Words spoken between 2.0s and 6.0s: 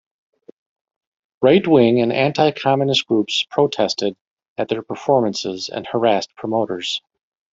and anti-Communist groups protested at their performances and